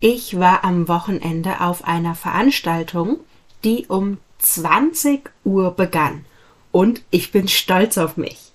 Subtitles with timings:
[0.00, 3.18] Ich war am Wochenende auf einer Veranstaltung,
[3.64, 6.24] die um 20 Uhr begann.
[6.70, 8.52] Und ich bin stolz auf mich.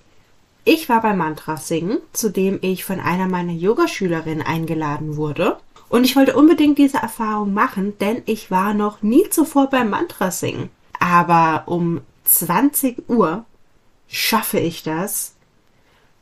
[0.64, 5.58] Ich war beim Mantra singen, zu dem ich von einer meiner Yogaschülerinnen eingeladen wurde.
[5.90, 10.30] Und ich wollte unbedingt diese Erfahrung machen, denn ich war noch nie zuvor beim Mantra
[10.30, 10.70] singen.
[10.98, 13.44] Aber um 20 Uhr
[14.08, 15.34] schaffe ich das?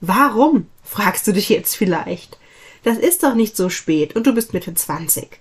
[0.01, 0.67] Warum?
[0.83, 2.39] fragst du dich jetzt vielleicht.
[2.83, 5.41] Das ist doch nicht so spät und du bist Mitte 20.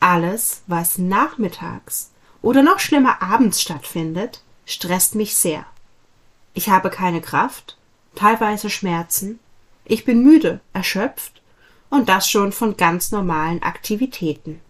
[0.00, 5.66] Alles, was nachmittags oder noch schlimmer abends stattfindet, stresst mich sehr.
[6.54, 7.76] Ich habe keine Kraft,
[8.14, 9.38] teilweise Schmerzen,
[9.84, 11.42] ich bin müde, erschöpft
[11.90, 14.60] und das schon von ganz normalen Aktivitäten.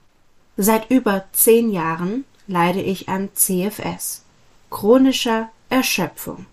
[0.57, 4.25] Seit über zehn Jahren leide ich an CFS,
[4.71, 6.47] chronischer Erschöpfung.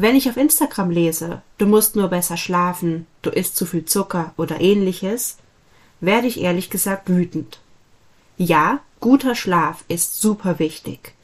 [0.00, 4.32] Wenn ich auf Instagram lese, du musst nur besser schlafen, du isst zu viel Zucker
[4.36, 5.38] oder ähnliches,
[6.00, 7.58] werde ich ehrlich gesagt wütend.
[8.36, 11.14] Ja, guter Schlaf ist super wichtig.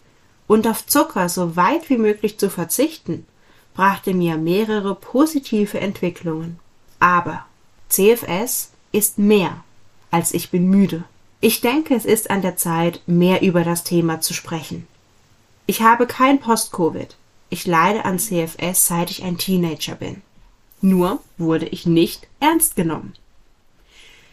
[0.48, 3.26] Und auf Zucker so weit wie möglich zu verzichten,
[3.74, 6.58] brachte mir mehrere positive Entwicklungen.
[6.98, 7.46] Aber
[7.88, 9.62] CFS ist mehr
[10.10, 11.04] als ich bin müde.
[11.40, 14.88] Ich denke, es ist an der Zeit, mehr über das Thema zu sprechen.
[15.66, 17.16] Ich habe kein Post-Covid.
[17.54, 20.22] Ich leide an CFS, seit ich ein Teenager bin.
[20.80, 23.12] Nur wurde ich nicht ernst genommen.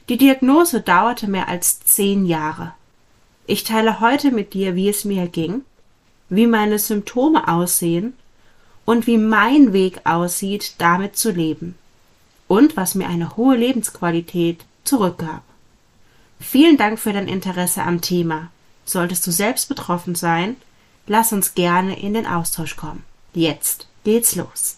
[0.09, 2.73] Die Diagnose dauerte mehr als zehn Jahre.
[3.45, 5.61] Ich teile heute mit dir, wie es mir ging,
[6.29, 8.15] wie meine Symptome aussehen
[8.85, 11.75] und wie mein Weg aussieht, damit zu leben
[12.47, 15.43] und was mir eine hohe Lebensqualität zurückgab.
[16.39, 18.49] Vielen Dank für dein Interesse am Thema.
[18.83, 20.55] Solltest du selbst betroffen sein,
[21.05, 23.03] lass uns gerne in den Austausch kommen.
[23.33, 24.77] Jetzt geht's los.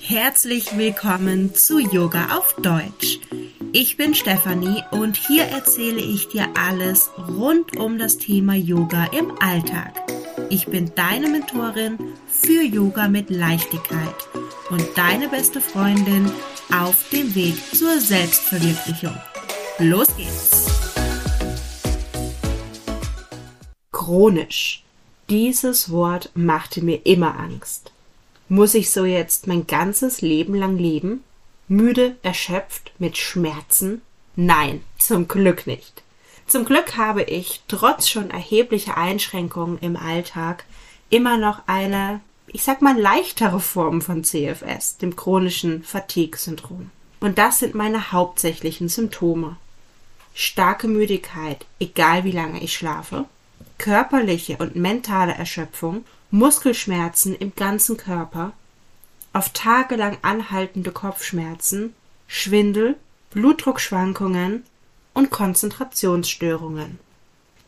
[0.00, 3.18] Herzlich willkommen zu Yoga auf Deutsch.
[3.72, 9.32] Ich bin Stefanie und hier erzähle ich dir alles rund um das Thema Yoga im
[9.40, 9.94] Alltag.
[10.50, 14.14] Ich bin deine Mentorin für Yoga mit Leichtigkeit
[14.68, 16.30] und deine beste Freundin
[16.70, 19.16] auf dem Weg zur Selbstverwirklichung.
[19.78, 20.65] Los geht's!
[24.06, 24.84] Chronisch.
[25.30, 27.90] Dieses Wort machte mir immer Angst.
[28.48, 31.24] Muss ich so jetzt mein ganzes Leben lang leben?
[31.66, 34.02] Müde, erschöpft, mit Schmerzen?
[34.36, 36.04] Nein, zum Glück nicht.
[36.46, 40.66] Zum Glück habe ich, trotz schon erheblicher Einschränkungen im Alltag,
[41.10, 46.92] immer noch eine, ich sag mal, leichtere Form von CFS, dem chronischen Fatigue-Syndrom.
[47.18, 49.56] Und das sind meine hauptsächlichen Symptome.
[50.32, 53.24] Starke Müdigkeit, egal wie lange ich schlafe,
[53.78, 58.52] körperliche und mentale Erschöpfung, Muskelschmerzen im ganzen Körper,
[59.32, 61.94] auf tagelang anhaltende Kopfschmerzen,
[62.26, 62.96] Schwindel,
[63.30, 64.64] Blutdruckschwankungen
[65.12, 66.98] und Konzentrationsstörungen.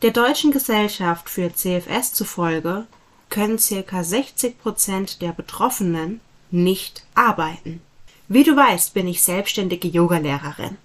[0.01, 2.85] Der Deutschen Gesellschaft für CFS zufolge
[3.29, 6.21] können circa 60 Prozent der Betroffenen
[6.51, 7.81] nicht arbeiten.
[8.27, 10.77] Wie du weißt, bin ich selbstständige Yogalehrerin.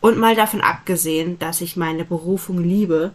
[0.00, 3.12] Und mal davon abgesehen, dass ich meine Berufung liebe,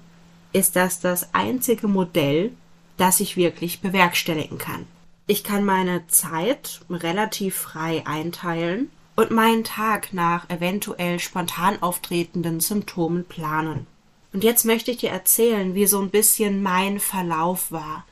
[0.55, 2.53] ist das das einzige Modell,
[2.95, 4.88] das ich wirklich bewerkstelligen kann.
[5.27, 13.25] Ich kann meine Zeit relativ frei einteilen und meinen Tag nach eventuell spontan auftretenden Symptomen
[13.25, 13.85] planen.
[14.31, 18.05] Und jetzt möchte ich dir erzählen, wie so ein bisschen mein Verlauf war.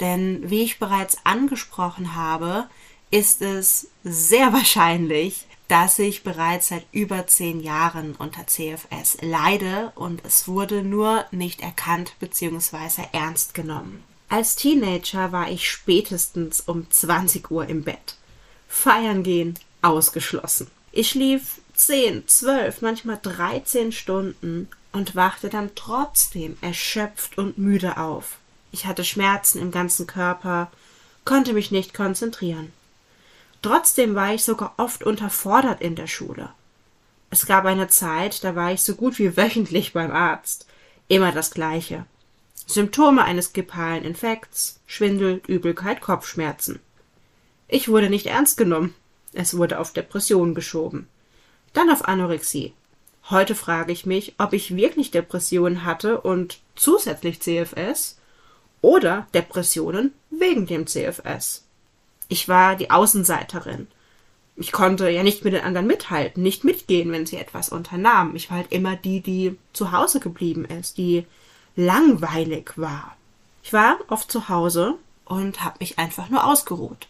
[0.00, 2.66] Denn wie ich bereits angesprochen habe,
[3.12, 10.22] ist es sehr wahrscheinlich, dass ich bereits seit über zehn Jahren unter CFS leide und
[10.24, 13.02] es wurde nur nicht erkannt bzw.
[13.12, 14.04] ernst genommen.
[14.28, 18.16] Als Teenager war ich spätestens um 20 Uhr im Bett.
[18.68, 20.70] Feiern gehen ausgeschlossen.
[20.92, 28.38] Ich schlief 10, 12, manchmal 13 Stunden und wachte dann trotzdem erschöpft und müde auf.
[28.70, 30.70] Ich hatte Schmerzen im ganzen Körper,
[31.24, 32.72] konnte mich nicht konzentrieren.
[33.64, 36.50] Trotzdem war ich sogar oft unterfordert in der Schule.
[37.30, 40.66] Es gab eine Zeit, da war ich so gut wie wöchentlich beim Arzt.
[41.08, 42.04] Immer das Gleiche.
[42.66, 46.80] Symptome eines grippalen Infekts, Schwindel, Übelkeit, Kopfschmerzen.
[47.66, 48.92] Ich wurde nicht ernst genommen.
[49.32, 51.08] Es wurde auf Depressionen geschoben.
[51.72, 52.74] Dann auf Anorexie.
[53.30, 58.18] Heute frage ich mich, ob ich wirklich Depressionen hatte und zusätzlich CFS
[58.82, 61.63] oder Depressionen wegen dem CFS.
[62.28, 63.86] Ich war die Außenseiterin.
[64.56, 68.36] Ich konnte ja nicht mit den anderen mithalten, nicht mitgehen, wenn sie etwas unternahmen.
[68.36, 71.26] Ich war halt immer die, die zu Hause geblieben ist, die
[71.74, 73.16] langweilig war.
[73.62, 74.94] Ich war oft zu Hause
[75.24, 77.08] und habe mich einfach nur ausgeruht.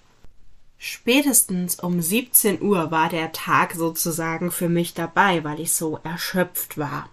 [0.79, 6.79] Spätestens um 17 Uhr war der Tag sozusagen für mich dabei, weil ich so erschöpft
[6.79, 7.09] war.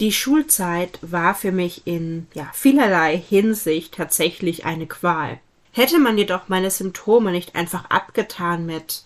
[0.00, 5.40] Die Schulzeit war für mich in ja, vielerlei Hinsicht tatsächlich eine Qual.
[5.76, 9.02] Hätte man jedoch meine Symptome nicht einfach abgetan mit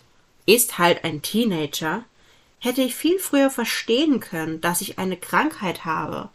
[0.46, 2.04] ist halt ein Teenager,
[2.60, 6.28] hätte ich viel früher verstehen können, dass ich eine Krankheit habe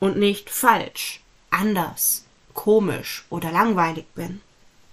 [0.00, 1.20] und nicht falsch,
[1.50, 2.24] anders,
[2.54, 4.40] komisch oder langweilig bin.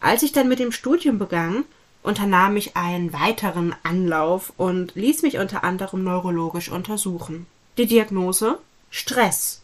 [0.02, 1.64] Als ich dann mit dem Studium begann,
[2.02, 7.46] unternahm ich einen weiteren Anlauf und ließ mich unter anderem neurologisch untersuchen.
[7.78, 8.60] Die Diagnose
[8.92, 9.62] Stress.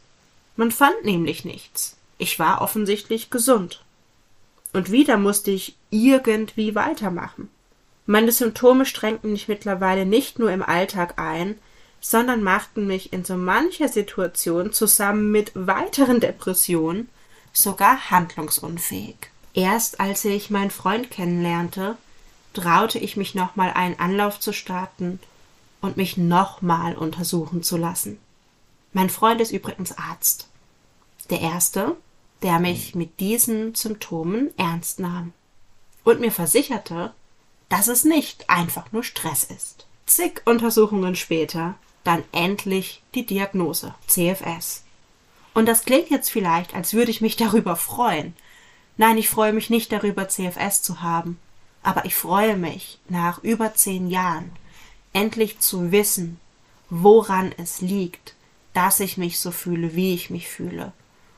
[0.55, 1.97] Man fand nämlich nichts.
[2.17, 3.83] Ich war offensichtlich gesund.
[4.73, 7.49] Und wieder musste ich irgendwie weitermachen.
[8.05, 11.55] Meine Symptome strengten mich mittlerweile nicht nur im Alltag ein,
[12.01, 17.09] sondern machten mich in so mancher Situation zusammen mit weiteren Depressionen
[17.51, 19.17] sogar handlungsunfähig.
[19.53, 21.97] Erst als ich meinen Freund kennenlernte,
[22.53, 25.19] traute ich mich nochmal einen Anlauf zu starten
[25.81, 28.19] und mich nochmal untersuchen zu lassen.
[28.93, 30.47] Mein Freund ist übrigens Arzt.
[31.29, 31.95] Der erste,
[32.41, 35.33] der mich mit diesen Symptomen ernst nahm
[36.03, 37.13] und mir versicherte,
[37.67, 39.87] dass es nicht einfach nur Stress ist.
[40.05, 44.83] Zig Untersuchungen später dann endlich die Diagnose CFS.
[45.53, 48.33] Und das klingt jetzt vielleicht, als würde ich mich darüber freuen.
[48.97, 51.37] Nein, ich freue mich nicht darüber, CFS zu haben
[51.81, 54.51] aber ich freue mich, nach über zehn Jahren
[55.13, 56.39] endlich zu wissen,
[56.89, 58.35] woran es liegt,
[58.73, 60.91] dass ich mich so fühle, wie ich mich fühle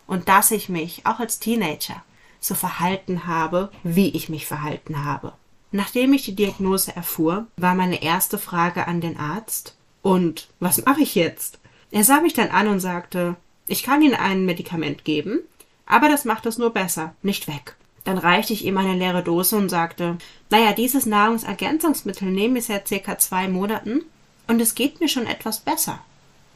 [0.07, 2.03] und dass ich mich auch als Teenager
[2.39, 5.33] so verhalten habe, wie ich mich verhalten habe.
[5.71, 11.01] Nachdem ich die Diagnose erfuhr, war meine erste Frage an den Arzt und was mache
[11.01, 11.59] ich jetzt?
[11.91, 13.35] Er sah mich dann an und sagte,
[13.67, 15.39] ich kann Ihnen ein Medikament geben,
[15.85, 17.75] aber das macht es nur besser, nicht weg.
[18.03, 20.17] Dann reichte ich ihm eine leere Dose und sagte,
[20.49, 24.01] naja, dieses Nahrungsergänzungsmittel nehme ich seit circa zwei Monaten
[24.47, 25.99] und es geht mir schon etwas besser.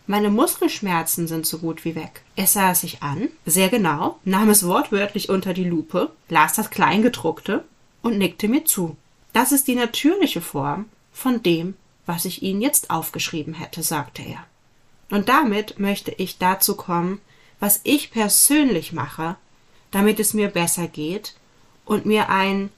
[0.08, 2.22] Meine Muskelschmerzen sind so gut wie weg.
[2.36, 6.70] Er sah es sich an, sehr genau, nahm es wortwörtlich unter die Lupe, las das
[6.70, 7.64] Kleingedruckte
[8.02, 8.98] und nickte mir zu.
[9.34, 11.76] Das ist die natürliche Form von dem,
[12.06, 14.46] was ich Ihnen jetzt aufgeschrieben hätte, sagte er.
[15.10, 17.20] Und damit möchte ich dazu kommen,
[17.60, 19.38] was ich persönlich mache,
[19.92, 21.36] damit es mir besser geht
[21.86, 22.70] und mir ein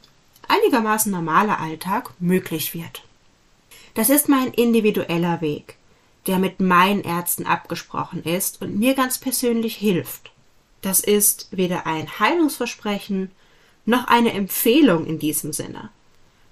[0.47, 3.03] einigermaßen normaler Alltag möglich wird.
[3.95, 5.76] Das ist mein individueller Weg,
[6.27, 10.31] der mit meinen Ärzten abgesprochen ist und mir ganz persönlich hilft.
[10.81, 13.31] Das ist weder ein Heilungsversprechen
[13.85, 15.89] noch eine Empfehlung in diesem Sinne.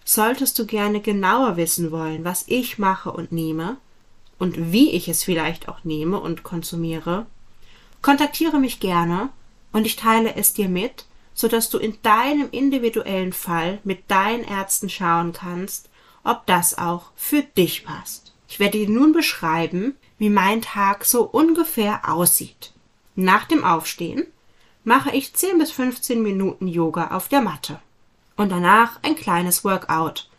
[0.06, 3.78] Solltest du gerne genauer wissen wollen, was ich mache und nehme
[4.40, 7.26] und wie ich es vielleicht auch nehme und konsumiere,
[8.02, 9.30] kontaktiere mich gerne
[9.74, 14.44] und ich teile es dir mit, so dass du in deinem individuellen Fall mit deinen
[14.44, 15.90] Ärzten schauen kannst,
[16.24, 18.35] ob das auch für dich passt.
[18.56, 22.72] Ich werde dir nun beschreiben, wie mein Tag so ungefähr aussieht.
[23.14, 24.26] Nach dem Aufstehen
[24.86, 27.82] mache ich 10 bis 15 Minuten Yoga auf der Matte
[28.38, 30.30] und danach ein kleines Workout.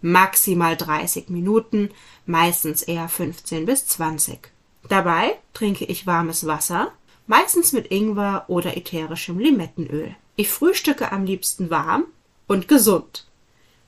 [0.00, 1.90] Maximal 30 Minuten,
[2.24, 4.38] meistens eher 15 bis 20.
[4.88, 6.92] Dabei trinke ich warmes Wasser
[7.26, 10.16] meistens mit Ingwer oder ätherischem Limettenöl.
[10.36, 12.06] Ich frühstücke am liebsten warm
[12.46, 13.26] und gesund.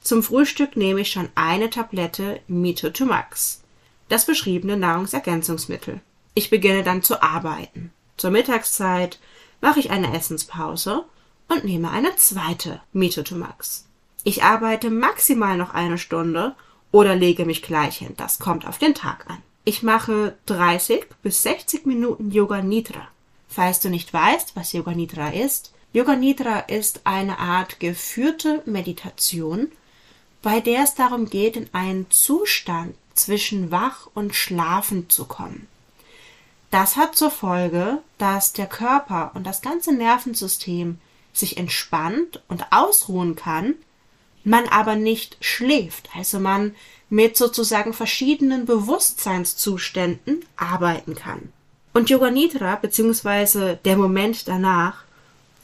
[0.02, 3.62] Zum Frühstück nehme ich schon eine Tablette Mito to Max,
[4.08, 6.00] das beschriebene Nahrungsergänzungsmittel.
[6.34, 7.92] Ich beginne dann zu arbeiten.
[8.16, 9.18] Zur Mittagszeit
[9.60, 11.04] mache ich eine Essenspause
[11.48, 13.86] und nehme eine zweite Mito to Max.
[14.24, 16.54] Ich arbeite maximal noch eine Stunde
[16.90, 18.14] oder lege mich gleich hin.
[18.16, 19.38] Das kommt auf den Tag an.
[19.64, 23.08] Ich mache 30 bis 60 Minuten Yoga Nidra.
[23.48, 29.72] Falls du nicht weißt, was Yoga Nidra ist, Yoga Nidra ist eine Art geführte Meditation,
[30.42, 35.66] bei der es darum geht, in einen Zustand zwischen wach und schlafen zu kommen.
[36.70, 40.98] Das hat zur Folge, dass der Körper und das ganze Nervensystem
[41.32, 43.74] sich entspannt und ausruhen kann,
[44.44, 46.74] man aber nicht schläft, also man
[47.10, 51.52] mit sozusagen verschiedenen Bewusstseinszuständen arbeiten kann.
[51.94, 55.04] Und Yoga Nidra, beziehungsweise der Moment danach,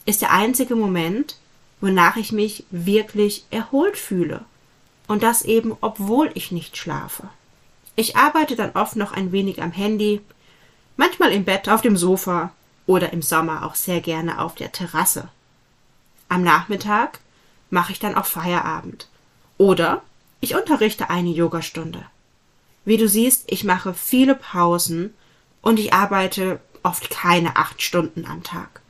[0.05, 1.37] ist der einzige Moment,
[1.81, 4.43] wonach ich mich wirklich erholt fühle.
[5.07, 7.29] Und das eben, obwohl ich nicht schlafe.
[7.95, 10.21] Ich arbeite dann oft noch ein wenig am Handy,
[10.97, 12.51] manchmal im Bett, auf dem Sofa
[12.87, 15.29] oder im Sommer auch sehr gerne auf der Terrasse.
[16.27, 17.19] Am Nachmittag
[17.69, 19.07] mache ich dann auch Feierabend.
[19.57, 20.01] Oder
[20.41, 22.03] ich unterrichte eine Yogastunde.
[22.83, 25.13] Wie du siehst, ich mache viele Pausen
[25.61, 28.81] und ich arbeite oft keine acht Stunden am Tag.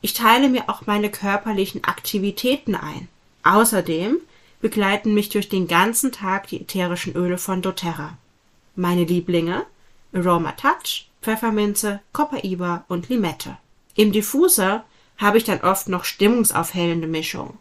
[0.00, 3.08] Ich teile mir auch meine körperlichen Aktivitäten ein.
[3.44, 4.18] Außerdem
[4.64, 8.16] begleiten mich durch den ganzen Tag die ätherischen Öle von doTERRA.
[8.76, 9.66] Meine Lieblinge
[10.14, 13.58] Aroma Touch, Pfefferminze, Copaiba und Limette.
[13.94, 14.86] Im Diffuser
[15.18, 17.58] habe ich dann oft noch stimmungsaufhellende Mischungen.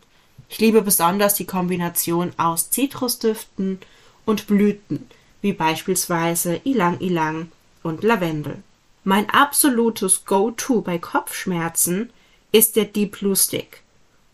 [0.48, 3.80] Ich liebe besonders die Kombination aus Zitrusdüften
[4.24, 5.06] und Blüten,
[5.42, 8.64] wie beispielsweise Ilang Ilang und Lavendel.
[9.04, 12.12] Mein absolutes Go-To bei Kopfschmerzen
[12.54, 13.82] ist der Deep Blue Stick.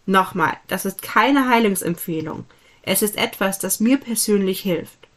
[0.05, 2.45] Nochmal, das ist keine Heilungsempfehlung.
[2.83, 5.07] Es ist etwas, das mir persönlich hilft.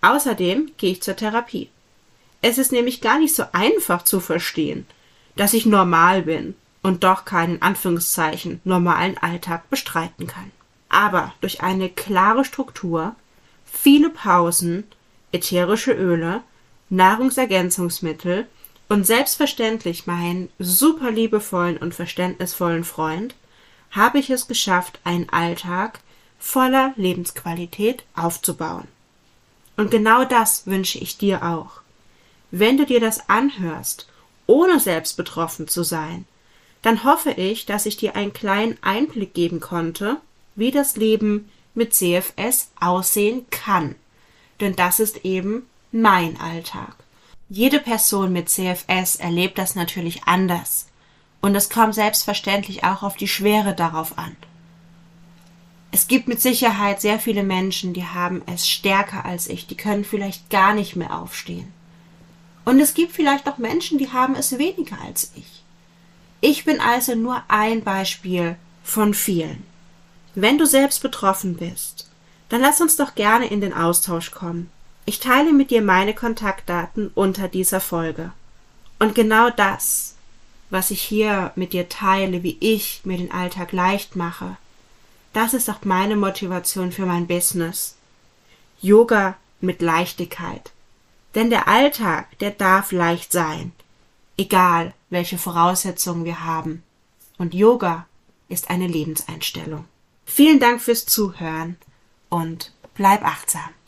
[0.00, 1.70] Außerdem gehe ich zur Therapie.
[2.40, 4.86] Es ist nämlich gar nicht so einfach zu verstehen,
[5.36, 10.50] dass ich normal bin und doch keinen Anführungszeichen normalen Alltag bestreiten kann.
[10.88, 13.14] Aber durch eine klare Struktur,
[13.64, 14.84] viele Pausen,
[15.32, 16.42] ätherische Öle,
[16.90, 18.46] Nahrungsergänzungsmittel
[18.88, 23.34] und selbstverständlich meinen super liebevollen und verständnisvollen Freund
[23.90, 26.00] habe ich es geschafft, einen Alltag
[26.38, 28.88] voller Lebensqualität aufzubauen.
[29.76, 31.82] Und genau das wünsche ich dir auch.
[32.50, 34.08] Wenn du dir das anhörst,
[34.46, 36.24] ohne selbst betroffen zu sein,
[36.82, 40.16] dann hoffe ich, dass ich dir einen kleinen Einblick geben konnte,
[40.54, 43.94] wie das Leben mit CFS aussehen kann.
[44.60, 46.96] Denn das ist eben mein Alltag.
[47.48, 50.88] Jede Person mit CFS erlebt das natürlich anders.
[51.40, 54.36] Und es kommt selbstverständlich auch auf die Schwere darauf an.
[55.90, 60.04] Es gibt mit Sicherheit sehr viele Menschen, die haben es stärker als ich, die können
[60.04, 61.72] vielleicht gar nicht mehr aufstehen.
[62.64, 65.62] Und es gibt vielleicht auch Menschen, die haben es weniger als ich.
[66.40, 69.64] Ich bin also nur ein Beispiel von vielen.
[70.34, 72.10] Wenn du selbst betroffen bist,
[72.48, 74.70] dann lass uns doch gerne in den Austausch kommen.
[75.06, 78.32] Ich teile mit dir meine Kontaktdaten unter dieser Folge.
[78.98, 80.14] Und genau das,
[80.70, 84.58] was ich hier mit dir teile, wie ich mir den Alltag leicht mache,
[85.38, 87.96] das ist auch meine Motivation für mein Business.
[88.80, 90.72] Yoga mit Leichtigkeit.
[91.34, 93.72] Denn der Alltag, der darf leicht sein
[94.38, 96.82] egal welche Voraussetzungen wir haben.
[97.36, 98.06] Und Yoga
[98.48, 99.84] ist eine Lebenseinstellung.
[100.24, 101.76] Vielen Dank fürs Zuhören
[102.30, 103.68] und bleib achtsam.